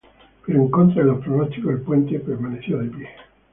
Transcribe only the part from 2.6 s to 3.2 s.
de pie.